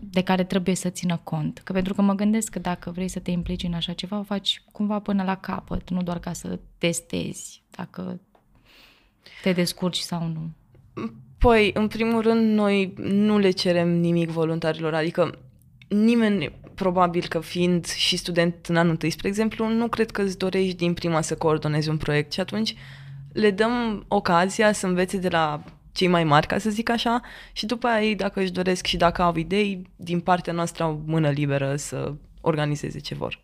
de 0.00 0.20
care 0.20 0.44
trebuie 0.44 0.74
să 0.74 0.88
țină 0.88 1.20
cont? 1.22 1.60
Că 1.64 1.72
pentru 1.72 1.94
că 1.94 2.02
mă 2.02 2.14
gândesc 2.14 2.50
că 2.50 2.58
dacă 2.58 2.90
vrei 2.90 3.08
să 3.08 3.18
te 3.18 3.30
implici 3.30 3.62
în 3.62 3.74
așa 3.74 3.92
ceva, 3.92 4.18
o 4.18 4.22
faci 4.22 4.62
cumva 4.72 4.98
până 4.98 5.22
la 5.22 5.36
capăt, 5.36 5.90
nu 5.90 6.02
doar 6.02 6.18
ca 6.18 6.32
să 6.32 6.58
testezi 6.78 7.62
dacă 7.70 8.20
te 9.42 9.52
descurci 9.52 9.98
sau 9.98 10.26
nu. 10.26 10.50
Păi, 11.38 11.70
în 11.74 11.88
primul 11.88 12.20
rând, 12.20 12.54
noi 12.54 12.94
nu 12.96 13.38
le 13.38 13.50
cerem 13.50 13.88
nimic 13.88 14.28
voluntarilor, 14.28 14.94
adică 14.94 15.38
nimeni, 15.88 16.52
probabil 16.74 17.26
că 17.28 17.40
fiind 17.40 17.86
și 17.86 18.16
student 18.16 18.66
în 18.66 18.76
anul 18.76 18.90
întâi, 18.90 19.10
spre 19.10 19.28
exemplu, 19.28 19.68
nu 19.68 19.88
cred 19.88 20.10
că 20.10 20.22
îți 20.22 20.38
dorești 20.38 20.76
din 20.76 20.94
prima 20.94 21.20
să 21.20 21.36
coordonezi 21.36 21.88
un 21.88 21.96
proiect 21.96 22.32
și 22.32 22.40
atunci 22.40 22.74
le 23.32 23.50
dăm 23.50 24.04
ocazia 24.08 24.72
să 24.72 24.86
învețe 24.86 25.16
de 25.16 25.28
la 25.28 25.62
cei 25.92 26.08
mai 26.08 26.24
mari, 26.24 26.46
ca 26.46 26.58
să 26.58 26.70
zic 26.70 26.88
așa, 26.88 27.20
și 27.52 27.66
după 27.66 27.86
aia 27.86 28.04
ei, 28.04 28.14
dacă 28.14 28.40
își 28.40 28.52
doresc 28.52 28.86
și 28.86 28.96
dacă 28.96 29.22
au 29.22 29.36
idei, 29.36 29.90
din 29.96 30.20
partea 30.20 30.52
noastră 30.52 30.84
au 30.84 31.02
mână 31.06 31.30
liberă 31.30 31.76
să 31.76 32.14
organizeze 32.40 32.98
ce 32.98 33.14
vor. 33.14 33.42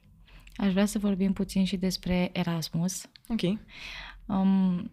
Aș 0.56 0.72
vrea 0.72 0.86
să 0.86 0.98
vorbim 0.98 1.32
puțin 1.32 1.64
și 1.64 1.76
despre 1.76 2.30
Erasmus. 2.32 3.02
Ok. 3.28 3.42
Um, 4.26 4.90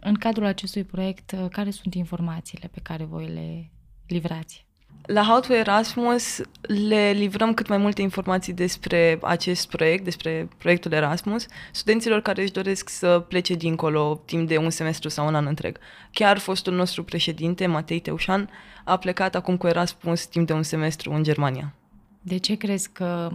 în 0.00 0.14
cadrul 0.14 0.44
acestui 0.44 0.84
proiect, 0.84 1.32
uh, 1.32 1.46
care 1.50 1.70
sunt 1.70 1.94
informațiile 1.94 2.68
pe 2.68 2.80
care 2.82 3.04
voi 3.04 3.26
le 3.26 3.70
livrați? 4.06 4.66
La 5.02 5.22
How 5.22 5.40
to 5.40 5.54
Erasmus 5.54 6.40
le 6.60 7.10
livrăm 7.10 7.54
cât 7.54 7.68
mai 7.68 7.78
multe 7.78 8.02
informații 8.02 8.52
despre 8.52 9.18
acest 9.22 9.68
proiect, 9.68 10.04
despre 10.04 10.48
proiectul 10.58 10.92
Erasmus, 10.92 11.46
studenților 11.72 12.20
care 12.20 12.42
își 12.42 12.52
doresc 12.52 12.88
să 12.88 13.24
plece 13.28 13.54
dincolo 13.54 14.22
timp 14.24 14.48
de 14.48 14.56
un 14.56 14.70
semestru 14.70 15.08
sau 15.08 15.26
un 15.26 15.34
an 15.34 15.46
întreg. 15.46 15.78
Chiar 16.12 16.38
fostul 16.38 16.74
nostru 16.74 17.04
președinte, 17.04 17.66
Matei 17.66 18.00
Teușan, 18.00 18.50
a 18.84 18.96
plecat 18.96 19.34
acum 19.34 19.56
cu 19.56 19.66
Erasmus 19.66 20.26
timp 20.26 20.46
de 20.46 20.52
un 20.52 20.62
semestru 20.62 21.12
în 21.12 21.22
Germania. 21.22 21.74
De 22.20 22.36
ce 22.36 22.54
crezi 22.54 22.90
că 22.92 23.30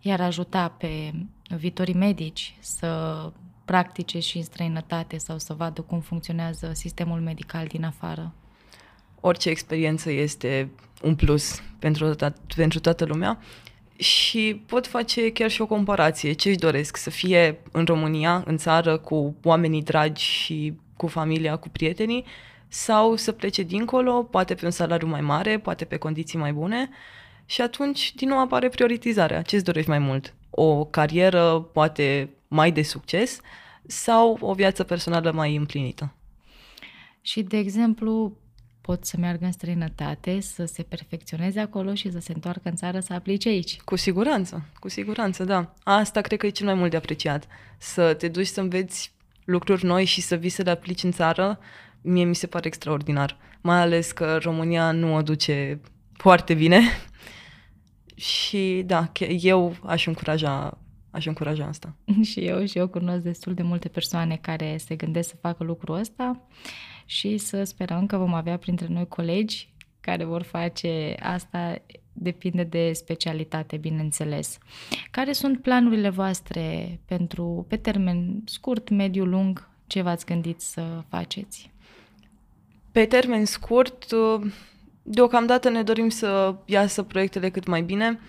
i-ar 0.00 0.20
ajuta 0.20 0.68
pe 0.68 1.12
viitorii 1.56 1.94
medici 1.94 2.56
să 2.58 3.32
practice 3.64 4.18
și 4.18 4.36
în 4.36 4.42
străinătate 4.42 5.18
sau 5.18 5.38
să 5.38 5.54
vadă 5.54 5.80
cum 5.80 6.00
funcționează 6.00 6.70
sistemul 6.74 7.20
medical 7.20 7.66
din 7.66 7.84
afară? 7.84 8.32
Orice 9.20 9.48
experiență 9.48 10.10
este 10.10 10.70
un 11.02 11.14
plus 11.14 11.62
pentru, 11.78 12.14
to- 12.14 12.54
pentru 12.56 12.80
toată 12.80 13.04
lumea 13.04 13.38
și 13.96 14.62
pot 14.66 14.86
face 14.86 15.32
chiar 15.32 15.50
și 15.50 15.60
o 15.60 15.66
comparație. 15.66 16.32
Ce 16.32 16.48
își 16.48 16.58
doresc? 16.58 16.96
Să 16.96 17.10
fie 17.10 17.60
în 17.72 17.84
România, 17.84 18.42
în 18.46 18.56
țară, 18.56 18.98
cu 18.98 19.36
oamenii 19.42 19.82
dragi 19.82 20.24
și 20.24 20.74
cu 20.96 21.06
familia, 21.06 21.56
cu 21.56 21.68
prietenii, 21.68 22.24
sau 22.68 23.16
să 23.16 23.32
plece 23.32 23.62
dincolo, 23.62 24.22
poate 24.22 24.54
pe 24.54 24.64
un 24.64 24.70
salariu 24.70 25.08
mai 25.08 25.20
mare, 25.20 25.58
poate 25.58 25.84
pe 25.84 25.96
condiții 25.96 26.38
mai 26.38 26.52
bune 26.52 26.90
și 27.44 27.60
atunci 27.60 28.14
din 28.14 28.28
nou 28.28 28.40
apare 28.40 28.68
prioritizarea. 28.68 29.42
Ce 29.42 29.56
îți 29.56 29.64
dorești 29.64 29.88
mai 29.88 29.98
mult? 29.98 30.34
O 30.50 30.84
carieră 30.84 31.68
poate 31.72 32.30
mai 32.48 32.72
de 32.72 32.82
succes 32.82 33.40
sau 33.86 34.38
o 34.40 34.52
viață 34.52 34.84
personală 34.84 35.32
mai 35.32 35.56
împlinită? 35.56 36.14
Și, 37.20 37.42
de 37.42 37.56
exemplu, 37.56 38.36
pot 38.80 39.04
să 39.04 39.16
meargă 39.18 39.44
în 39.44 39.52
străinătate, 39.52 40.40
să 40.40 40.64
se 40.64 40.82
perfecționeze 40.82 41.60
acolo 41.60 41.94
și 41.94 42.10
să 42.10 42.18
se 42.18 42.32
întoarcă 42.32 42.68
în 42.68 42.74
țară 42.74 43.00
să 43.00 43.12
aplice 43.12 43.48
aici. 43.48 43.80
Cu 43.80 43.96
siguranță, 43.96 44.64
cu 44.78 44.88
siguranță, 44.88 45.44
da. 45.44 45.74
Asta 45.82 46.20
cred 46.20 46.38
că 46.38 46.46
e 46.46 46.50
cel 46.50 46.66
mai 46.66 46.74
mult 46.74 46.90
de 46.90 46.96
apreciat. 46.96 47.46
Să 47.78 48.14
te 48.14 48.28
duci 48.28 48.46
să 48.46 48.60
înveți 48.60 49.12
lucruri 49.44 49.84
noi 49.84 50.04
și 50.04 50.20
să 50.20 50.34
vii 50.36 50.48
să 50.48 50.62
le 50.62 50.70
aplici 50.70 51.02
în 51.02 51.10
țară, 51.10 51.58
mie 52.00 52.24
mi 52.24 52.34
se 52.34 52.46
pare 52.46 52.66
extraordinar. 52.66 53.36
Mai 53.60 53.80
ales 53.80 54.12
că 54.12 54.38
România 54.42 54.90
nu 54.90 55.14
o 55.14 55.22
duce 55.22 55.80
foarte 56.12 56.54
bine. 56.54 56.80
și 58.30 58.82
da, 58.86 59.12
eu 59.40 59.76
aș 59.82 60.06
încuraja 60.06 60.78
aș 61.10 61.26
încuraja 61.26 61.64
asta. 61.64 61.94
și 62.30 62.40
eu 62.40 62.64
și 62.64 62.78
eu 62.78 62.88
cunosc 62.88 63.22
destul 63.22 63.54
de 63.54 63.62
multe 63.62 63.88
persoane 63.88 64.38
care 64.40 64.76
se 64.76 64.96
gândesc 64.96 65.28
să 65.28 65.36
facă 65.40 65.64
lucrul 65.64 65.98
ăsta 65.98 66.46
și 67.10 67.38
să 67.38 67.64
sperăm 67.64 68.06
că 68.06 68.16
vom 68.16 68.34
avea 68.34 68.56
printre 68.56 68.86
noi 68.88 69.08
colegi 69.08 69.68
care 70.00 70.24
vor 70.24 70.42
face 70.42 71.14
asta, 71.22 71.82
depinde 72.12 72.62
de 72.62 72.92
specialitate, 72.92 73.76
bineînțeles. 73.76 74.58
Care 75.10 75.32
sunt 75.32 75.62
planurile 75.62 76.08
voastre 76.08 76.98
pentru, 77.04 77.66
pe 77.68 77.76
termen 77.76 78.42
scurt, 78.44 78.88
mediu, 78.88 79.24
lung, 79.24 79.68
ce 79.86 80.02
v-ați 80.02 80.26
gândit 80.26 80.60
să 80.60 81.02
faceți? 81.08 81.70
Pe 82.92 83.04
termen 83.04 83.44
scurt, 83.44 84.06
deocamdată 85.02 85.68
ne 85.68 85.82
dorim 85.82 86.08
să 86.08 86.54
iasă 86.64 87.02
proiectele 87.02 87.50
cât 87.50 87.66
mai 87.66 87.82
bine 87.82 88.20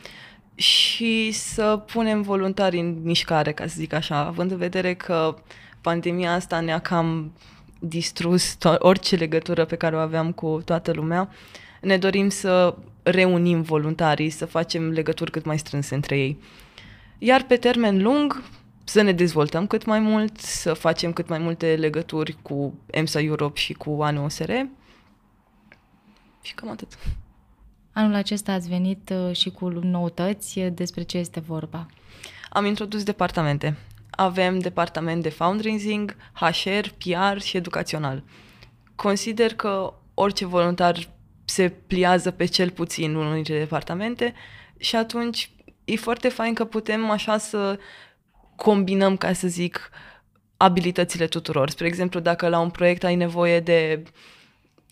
și 0.55 1.31
să 1.31 1.83
punem 1.85 2.21
voluntari 2.21 2.79
în 2.79 3.01
mișcare, 3.01 3.51
ca 3.51 3.67
să 3.67 3.75
zic 3.77 3.93
așa, 3.93 4.17
având 4.17 4.51
în 4.51 4.57
vedere 4.57 4.93
că 4.93 5.35
pandemia 5.81 6.33
asta 6.33 6.59
ne-a 6.59 6.79
cam 6.79 7.33
distrus 7.83 8.55
to- 8.55 8.77
orice 8.77 9.15
legătură 9.15 9.65
pe 9.65 9.75
care 9.75 9.95
o 9.95 9.99
aveam 9.99 10.31
cu 10.31 10.61
toată 10.65 10.91
lumea. 10.91 11.29
Ne 11.81 11.97
dorim 11.97 12.29
să 12.29 12.75
reunim 13.03 13.61
voluntarii, 13.61 14.29
să 14.29 14.45
facem 14.45 14.89
legături 14.89 15.31
cât 15.31 15.45
mai 15.45 15.59
strânse 15.59 15.95
între 15.95 16.17
ei. 16.17 16.37
Iar 17.17 17.43
pe 17.43 17.55
termen 17.55 18.01
lung, 18.01 18.43
să 18.83 19.01
ne 19.01 19.11
dezvoltăm 19.11 19.67
cât 19.67 19.85
mai 19.85 19.99
mult, 19.99 20.37
să 20.39 20.73
facem 20.73 21.13
cât 21.13 21.29
mai 21.29 21.39
multe 21.39 21.75
legături 21.75 22.37
cu 22.41 22.73
EMSA 22.91 23.19
Europe 23.19 23.59
și 23.59 23.73
cu 23.73 23.97
ANOSR 24.01 24.51
și 26.41 26.53
cam 26.53 26.69
atât. 26.69 26.97
Anul 27.93 28.13
acesta 28.13 28.51
ați 28.51 28.69
venit 28.69 29.13
uh, 29.13 29.35
și 29.35 29.49
cu 29.49 29.69
noutăți. 29.69 30.59
Despre 30.59 31.03
ce 31.03 31.17
este 31.17 31.39
vorba? 31.39 31.85
Am 32.49 32.65
introdus 32.65 33.03
departamente. 33.03 33.77
Avem 34.11 34.59
departament 34.59 35.23
de 35.23 35.29
fundraising, 35.29 36.15
HR, 36.33 36.87
PR 36.97 37.39
și 37.39 37.57
educațional. 37.57 38.23
Consider 38.95 39.53
că 39.53 39.93
orice 40.13 40.45
voluntar 40.45 41.09
se 41.45 41.69
pliază 41.69 42.31
pe 42.31 42.45
cel 42.45 42.69
puțin 42.69 43.15
unul 43.15 43.33
dintre 43.33 43.57
departamente 43.57 44.33
și 44.77 44.95
atunci 44.95 45.51
e 45.85 45.95
foarte 45.95 46.29
fain 46.29 46.53
că 46.53 46.65
putem 46.65 47.09
așa 47.09 47.37
să 47.37 47.79
combinăm, 48.55 49.17
ca 49.17 49.33
să 49.33 49.47
zic, 49.47 49.89
abilitățile 50.57 51.27
tuturor. 51.27 51.69
Spre 51.69 51.87
exemplu, 51.87 52.19
dacă 52.19 52.47
la 52.47 52.59
un 52.59 52.69
proiect 52.69 53.03
ai 53.03 53.15
nevoie 53.15 53.59
de 53.59 54.03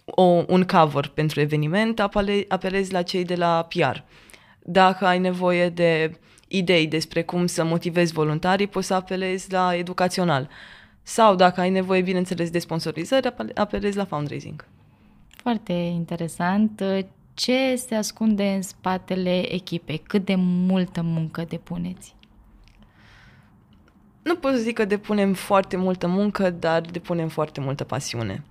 o, 0.06 0.44
un 0.48 0.64
cover 0.64 1.08
pentru 1.08 1.40
eveniment, 1.40 2.00
apele, 2.00 2.46
apelezi 2.48 2.92
la 2.92 3.02
cei 3.02 3.26
de 3.26 3.36
la 3.36 3.68
PR. 3.70 3.98
Dacă 4.60 5.06
ai 5.06 5.20
nevoie 5.20 5.70
de 5.70 6.20
idei 6.52 6.88
despre 6.88 7.24
cum 7.24 7.46
să 7.46 7.64
motivezi 7.64 8.14
voluntarii, 8.14 8.68
poți 8.68 8.88
să 8.88 8.94
apelezi 8.94 9.52
la 9.52 9.76
educațional. 9.76 10.50
Sau 11.02 11.36
dacă 11.36 11.62
ai 11.62 11.70
nevoie, 11.70 12.02
bineînțeles, 12.02 12.50
de 12.50 12.60
sponsorizări, 12.60 13.34
apelezi 13.56 13.98
la 13.98 14.06
fundraising. 14.06 14.66
Foarte 15.30 15.74
interesant. 15.74 16.84
Ce 17.34 17.76
se 17.76 17.96
ascunde 17.96 18.44
în 18.44 18.62
spatele 18.62 19.54
echipei? 19.54 19.98
Cât 19.98 20.26
de 20.26 20.36
multă 20.38 21.02
muncă 21.02 21.46
depuneți? 21.48 22.16
Nu 24.22 24.36
pot 24.36 24.52
să 24.52 24.58
zic 24.58 24.74
că 24.74 24.86
depunem 24.86 25.34
foarte 25.34 25.78
multă 25.78 26.08
muncă, 26.08 26.50
dar 26.50 26.82
depunem 26.82 27.28
foarte 27.28 27.60
multă 27.62 27.84
pasiune. 27.84 28.44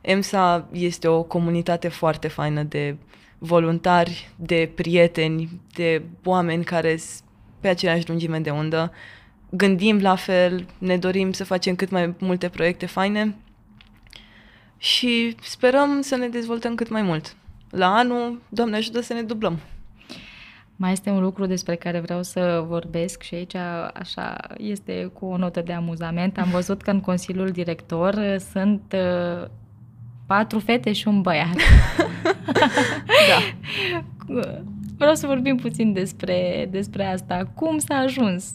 EMSA 0.00 0.68
este 0.72 1.08
o 1.08 1.22
comunitate 1.22 1.88
foarte 1.88 2.28
faină 2.28 2.62
de 2.62 2.96
voluntari, 3.38 4.30
de 4.36 4.70
prieteni, 4.74 5.60
de 5.74 6.02
oameni 6.24 6.64
care 6.64 6.96
sunt 6.96 7.24
pe 7.60 7.68
aceeași 7.68 8.08
lungime 8.08 8.38
de 8.38 8.50
undă. 8.50 8.92
Gândim 9.50 10.00
la 10.00 10.14
fel, 10.14 10.66
ne 10.78 10.96
dorim 10.96 11.32
să 11.32 11.44
facem 11.44 11.74
cât 11.74 11.90
mai 11.90 12.14
multe 12.18 12.48
proiecte 12.48 12.86
faine 12.86 13.36
și 14.78 15.36
sperăm 15.42 16.00
să 16.00 16.16
ne 16.16 16.28
dezvoltăm 16.28 16.74
cât 16.74 16.88
mai 16.88 17.02
mult. 17.02 17.36
La 17.70 17.94
anul, 17.94 18.42
Doamne 18.48 18.76
ajută 18.76 19.00
să 19.00 19.12
ne 19.12 19.22
dublăm. 19.22 19.58
Mai 20.76 20.92
este 20.92 21.10
un 21.10 21.20
lucru 21.20 21.46
despre 21.46 21.74
care 21.74 22.00
vreau 22.00 22.22
să 22.22 22.64
vorbesc 22.66 23.22
și 23.22 23.34
aici 23.34 23.54
așa 23.94 24.36
este 24.56 25.10
cu 25.12 25.26
o 25.26 25.36
notă 25.36 25.60
de 25.60 25.72
amuzament. 25.72 26.38
Am 26.38 26.50
văzut 26.50 26.82
că 26.82 26.90
în 26.90 27.00
Consiliul 27.00 27.50
Director 27.50 28.36
sunt 28.52 28.94
uh, 28.94 29.48
patru 30.26 30.58
fete 30.58 30.92
și 30.92 31.08
un 31.08 31.20
băiat. 31.20 31.56
Da. 33.28 33.40
Vreau 34.96 35.14
să 35.14 35.26
vorbim 35.26 35.56
puțin 35.56 35.92
despre, 35.92 36.68
despre 36.70 37.04
asta. 37.04 37.50
Cum 37.54 37.78
s-a 37.78 37.94
ajuns? 37.94 38.50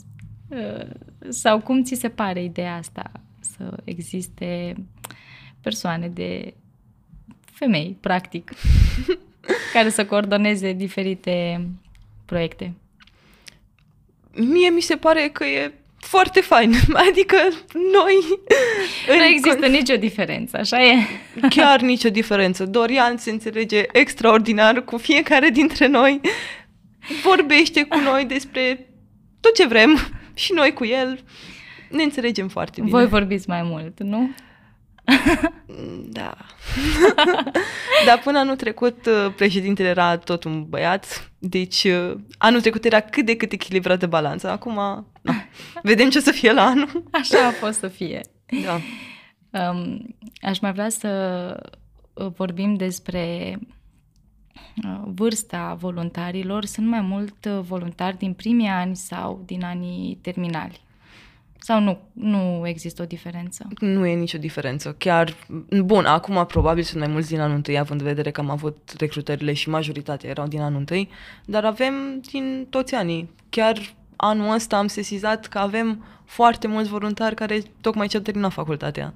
Uh, 0.48 0.88
Sau 1.30 1.60
cum 1.60 1.84
ți 1.84 1.96
se 1.96 2.10
pare 2.10 2.44
ideea 2.44 2.76
asta? 2.76 3.12
Să 3.40 3.78
existe 3.84 4.76
persoane 5.62 6.08
de 6.08 6.54
femei, 7.44 7.98
practic, 8.00 8.52
care 9.74 9.90
să 9.90 10.06
coordoneze 10.06 10.74
diferite 10.74 11.68
proiecte. 12.26 12.74
Mie 14.34 14.70
mi 14.70 14.82
se 14.82 14.96
pare 14.96 15.30
că 15.34 15.46
e 15.46 15.74
foarte 16.06 16.42
fain. 16.42 16.74
Adică 17.10 17.36
noi... 17.74 18.16
Nu 19.08 19.14
în 19.14 19.20
există 19.20 19.68
nicio 19.68 19.96
diferență, 19.96 20.58
așa 20.58 20.84
e? 20.84 20.96
Chiar 21.56 21.82
nicio 21.82 22.10
diferență. 22.10 22.66
Dorian 22.66 23.18
se 23.18 23.32
înțelege 23.32 23.84
extraordinar 23.92 24.84
cu 24.84 24.98
fiecare 24.98 25.50
dintre 25.50 25.88
noi. 25.88 26.22
Vorbește 27.24 27.84
cu 27.84 27.98
noi 27.98 28.26
despre 28.26 28.90
tot 29.40 29.56
ce 29.56 29.68
vrem 29.68 29.98
și 30.34 30.54
noi 30.54 30.74
cu 30.74 30.86
el. 30.86 31.20
Ne 31.90 32.04
înțelegem 32.04 32.48
foarte 32.48 32.82
bine. 32.82 32.92
Voi 32.92 33.08
vorbiți 33.08 33.50
mai 33.50 33.62
mult, 33.64 34.00
nu? 34.00 34.30
Da. 36.10 36.38
Dar 38.06 38.20
până 38.24 38.40
anul 38.40 38.56
trecut 38.56 39.06
uh, 39.06 39.34
președintele 39.36 39.88
era 39.88 40.18
tot 40.18 40.44
un 40.44 40.66
băiat, 40.70 41.32
deci 41.40 41.84
uh, 41.84 42.14
anul 42.38 42.62
trecut 42.62 42.86
era 42.86 43.00
cât 43.00 43.26
de 43.26 43.36
cât 43.36 43.52
echilibrată 43.52 44.08
balanța. 44.08 44.52
Acum, 44.52 44.76
na, 45.22 45.41
vedem 45.84 46.10
ce 46.10 46.18
o 46.18 46.22
să 46.22 46.32
fie 46.32 46.52
la 46.52 46.66
anul. 46.66 47.04
Așa 47.12 47.48
a 47.48 47.52
fost 47.52 47.80
să 47.80 47.88
fie. 47.88 48.22
Da. 48.64 48.80
Um, 49.70 50.16
aș 50.42 50.60
mai 50.60 50.72
vrea 50.72 50.90
să 50.90 51.10
uh, 52.14 52.32
vorbim 52.36 52.76
despre 52.76 53.58
uh, 54.86 55.02
vârsta 55.06 55.78
voluntarilor. 55.80 56.66
Sunt 56.66 56.88
mai 56.88 57.02
mult 57.02 57.46
uh, 57.46 57.60
voluntari 57.62 58.18
din 58.18 58.34
primii 58.34 58.68
ani 58.68 58.96
sau 58.96 59.44
din 59.46 59.64
anii 59.64 60.20
terminali? 60.22 60.82
Sau 61.64 61.80
nu, 61.80 62.00
nu 62.14 62.68
există 62.68 63.02
o 63.02 63.06
diferență? 63.06 63.68
Nu 63.80 64.06
e 64.06 64.14
nicio 64.14 64.38
diferență. 64.38 64.96
Chiar, 64.98 65.36
bun, 65.84 66.06
acum 66.06 66.46
probabil 66.46 66.84
sunt 66.84 67.00
mai 67.00 67.12
mulți 67.12 67.30
din 67.30 67.40
anul 67.40 67.56
întâi, 67.56 67.78
având 67.78 68.00
în 68.00 68.06
vedere 68.06 68.32
că 68.32 68.42
am 68.42 68.50
avut 68.50 68.94
recrutările 68.98 69.54
și 69.54 69.70
majoritatea 69.70 70.30
erau 70.30 70.48
din 70.48 70.62
anul 70.62 70.80
întâi, 70.80 71.10
dar 71.46 71.66
avem 71.66 72.22
din 72.32 72.68
toți 72.70 72.96
anii. 72.96 73.30
Chiar 73.50 73.94
anul 74.24 74.54
ăsta 74.54 74.78
am 74.78 74.88
sesizat 74.88 75.48
că 75.48 75.58
avem 75.58 76.04
foarte 76.26 76.68
mulți 76.68 76.90
voluntari 76.90 77.36
care 77.36 77.64
tocmai 77.82 78.08
ce-au 78.08 78.24
terminat 78.24 78.52
facultatea. 78.52 79.14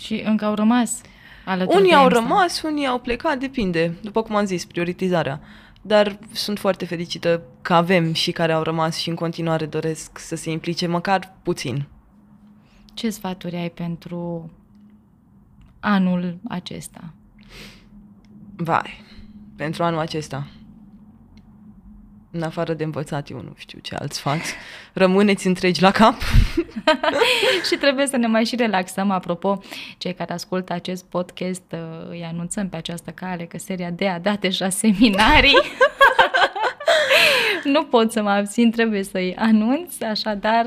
Și 0.00 0.22
încă 0.24 0.44
au 0.44 0.54
rămas 0.54 1.00
alături 1.44 1.76
Unii 1.76 1.90
de 1.90 1.94
au 1.94 2.04
EMSA. 2.04 2.20
rămas, 2.20 2.62
unii 2.62 2.86
au 2.86 2.98
plecat, 2.98 3.38
depinde, 3.38 3.96
după 4.02 4.22
cum 4.22 4.36
am 4.36 4.44
zis, 4.44 4.64
prioritizarea. 4.64 5.40
Dar 5.82 6.18
sunt 6.32 6.58
foarte 6.58 6.84
fericită 6.84 7.42
că 7.62 7.74
avem 7.74 8.12
și 8.12 8.32
care 8.32 8.52
au 8.52 8.62
rămas 8.62 8.96
și 8.96 9.08
în 9.08 9.14
continuare 9.14 9.66
doresc 9.66 10.18
să 10.18 10.36
se 10.36 10.50
implice 10.50 10.86
măcar 10.86 11.34
puțin. 11.42 11.86
Ce 12.94 13.10
sfaturi 13.10 13.56
ai 13.56 13.70
pentru 13.70 14.50
anul 15.80 16.38
acesta? 16.48 17.12
Vai, 18.56 19.04
pentru 19.56 19.82
anul 19.82 19.98
acesta. 19.98 20.46
În 22.30 22.42
afară 22.42 22.74
de 22.74 22.84
învățat, 22.84 23.30
eu 23.30 23.36
nu 23.36 23.52
știu 23.56 23.78
ce 23.82 23.94
alt 23.94 24.12
sfat. 24.12 24.40
Rămâneți 24.92 25.46
întregi 25.46 25.82
la 25.82 25.90
cap. 25.90 26.14
și 27.68 27.76
trebuie 27.76 28.06
să 28.06 28.16
ne 28.16 28.26
mai 28.26 28.44
și 28.44 28.56
relaxăm. 28.56 29.10
Apropo, 29.10 29.62
cei 29.98 30.14
care 30.14 30.32
ascultă 30.32 30.72
acest 30.72 31.04
podcast, 31.04 31.62
uh, 31.72 32.08
îi 32.08 32.24
anunțăm 32.32 32.68
pe 32.68 32.76
această 32.76 33.10
cale 33.10 33.44
că 33.44 33.58
seria 33.58 33.90
D 33.90 34.02
a 34.02 34.18
dat 34.22 34.40
deja 34.40 34.68
seminarii. 34.68 35.58
nu 37.64 37.84
pot 37.84 38.12
să 38.12 38.22
mă 38.22 38.30
abțin, 38.30 38.70
trebuie 38.70 39.02
să-i 39.02 39.34
anunț, 39.36 40.00
așadar 40.00 40.66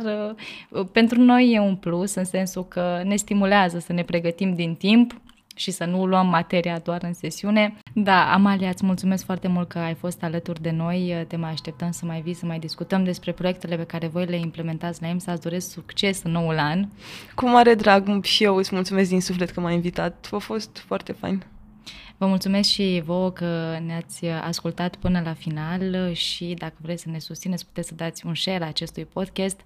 uh, 0.70 0.86
pentru 0.92 1.20
noi 1.20 1.52
e 1.52 1.60
un 1.60 1.76
plus 1.76 2.16
în 2.16 2.26
sensul 2.26 2.68
că 2.68 3.02
ne 3.04 3.16
stimulează 3.16 3.80
să 3.80 3.94
ne 3.94 4.04
pregătim 4.04 4.56
din 4.56 4.76
timp 4.76 5.22
și 5.56 5.72
să 5.72 5.86
nu 5.86 6.06
luăm 6.06 6.28
materia 6.28 6.80
doar 6.80 7.04
în 7.04 7.14
sesiune. 7.14 7.78
Da, 7.94 8.34
Amalia, 8.34 8.70
îți 8.70 8.86
mulțumesc 8.86 9.26
foarte 9.26 9.48
mult 9.48 9.68
că 9.68 9.80
ai 9.80 9.94
fost 9.94 10.24
alături 10.24 10.62
de 10.62 10.72
noi. 10.72 11.26
Te 11.28 11.36
mai 11.36 11.52
așteptăm 11.52 11.92
să 11.92 12.06
mai 12.06 12.22
vii, 12.22 12.34
să 12.34 12.46
mai 12.46 12.60
discutăm 12.60 13.04
despre 13.04 13.32
proiectele 13.32 13.76
pe 13.76 13.84
care 13.84 14.08
voi 14.08 14.26
le 14.26 14.36
implementați 14.36 15.02
la 15.02 15.08
EMSA. 15.08 15.32
Îți 15.32 15.42
doresc 15.42 15.72
succes 15.72 16.24
în 16.24 16.32
noul 16.32 16.58
an. 16.58 16.88
Cu 17.36 17.50
mare 17.50 17.74
drag 17.74 18.24
și 18.24 18.44
eu 18.44 18.56
îți 18.56 18.76
mulțumesc 18.76 19.10
din 19.10 19.22
suflet 19.22 19.50
că 19.50 19.60
m-ai 19.60 19.74
invitat. 19.74 20.30
A 20.32 20.38
fost 20.38 20.84
foarte 20.88 21.12
fain. 21.12 21.44
Vă 22.18 22.28
mulțumesc 22.28 22.70
și 22.70 23.02
vouă 23.06 23.32
că 23.32 23.80
ne-ați 23.86 24.26
ascultat 24.26 24.96
până 24.96 25.22
la 25.26 25.34
final 25.34 26.14
și 26.14 26.56
dacă 26.58 26.76
vreți 26.82 27.02
să 27.02 27.10
ne 27.10 27.20
susțineți, 27.20 27.66
puteți 27.66 27.88
să 27.88 27.96
dați 27.96 28.26
un 28.26 28.36
share 28.36 28.64
acestui 28.64 29.06
podcast 29.06 29.60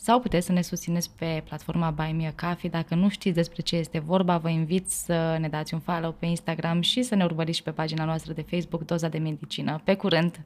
sau 0.00 0.20
puteți 0.20 0.46
să 0.46 0.52
ne 0.52 0.62
susțineți 0.62 1.10
pe 1.18 1.42
platforma 1.44 1.90
Buy 1.90 2.12
Me 2.12 2.26
a 2.26 2.48
Coffee. 2.48 2.70
Dacă 2.70 2.94
nu 2.94 3.08
știți 3.08 3.34
despre 3.34 3.62
ce 3.62 3.76
este 3.76 3.98
vorba, 3.98 4.38
vă 4.38 4.48
invit 4.48 4.90
să 4.90 5.36
ne 5.40 5.48
dați 5.48 5.74
un 5.74 5.80
follow 5.80 6.12
pe 6.12 6.26
Instagram 6.26 6.80
și 6.80 7.02
să 7.02 7.14
ne 7.14 7.24
urmăriți 7.24 7.56
și 7.56 7.62
pe 7.62 7.70
pagina 7.70 8.04
noastră 8.04 8.32
de 8.32 8.44
Facebook 8.48 8.84
Doza 8.84 9.08
de 9.08 9.18
Medicină. 9.18 9.80
Pe 9.84 9.94
curând! 9.94 10.40